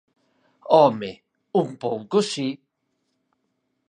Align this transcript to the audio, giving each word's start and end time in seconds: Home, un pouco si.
Home, 0.75 1.09
un 1.61 1.69
pouco 1.81 2.17
si. 2.31 2.47